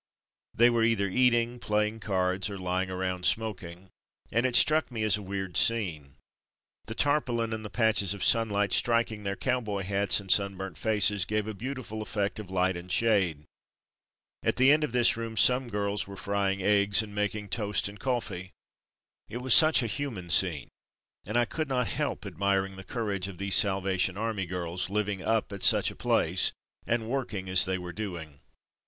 [0.55, 3.89] They were either eating, playing cards, or lying around smok ing,
[4.31, 6.15] and it struck me as a weird scene.
[6.87, 11.45] The tarpaulin and the patches of sunlight striking their cowboy hats and sunburnt faces gave
[11.45, 13.43] a beautiful effect of light and shade.
[14.41, 17.99] At the end of this room some girls were frying eggs, and making toast and
[17.99, 18.49] coffee.
[19.29, 20.69] It was such a human scene,
[21.27, 23.97] and I could not help admiring the courage of 278 From Mud to Mufti these
[23.97, 26.51] Salvation Army girls, living up at such a place,
[26.87, 28.39] and working as they were doing.